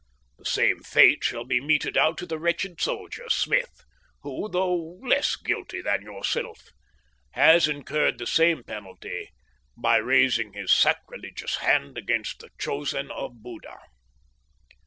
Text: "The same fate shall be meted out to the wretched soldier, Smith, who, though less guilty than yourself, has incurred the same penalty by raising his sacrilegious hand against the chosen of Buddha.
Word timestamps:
"The 0.39 0.45
same 0.45 0.79
fate 0.81 1.23
shall 1.23 1.43
be 1.43 1.61
meted 1.61 1.95
out 1.95 2.17
to 2.17 2.25
the 2.25 2.39
wretched 2.39 2.81
soldier, 2.81 3.29
Smith, 3.29 3.83
who, 4.23 4.49
though 4.49 4.97
less 4.99 5.35
guilty 5.35 5.79
than 5.79 6.01
yourself, 6.01 6.69
has 7.33 7.67
incurred 7.67 8.17
the 8.17 8.25
same 8.25 8.63
penalty 8.63 9.29
by 9.77 9.97
raising 9.97 10.53
his 10.53 10.71
sacrilegious 10.71 11.57
hand 11.57 11.99
against 11.99 12.39
the 12.39 12.49
chosen 12.57 13.11
of 13.11 13.43
Buddha. 13.43 13.77